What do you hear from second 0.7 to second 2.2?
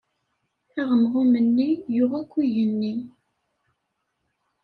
Aɣemɣum-nni yuɣ